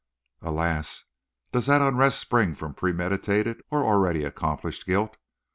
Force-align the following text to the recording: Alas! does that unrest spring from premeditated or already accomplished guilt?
Alas! 0.41 1.03
does 1.51 1.67
that 1.67 1.79
unrest 1.79 2.17
spring 2.17 2.55
from 2.55 2.73
premeditated 2.73 3.61
or 3.69 3.83
already 3.83 4.23
accomplished 4.23 4.87
guilt? 4.87 5.15